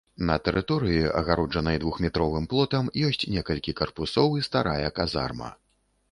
На 0.27 0.35
тэрыторыі, 0.45 1.01
агароджанай 1.19 1.77
двухметровым 1.83 2.47
плотам, 2.53 2.85
ёсць 3.09 3.27
некалькі 3.33 3.75
карпусоў 3.81 4.29
і 4.39 4.47
старая 4.47 4.89
казарма. 5.01 5.51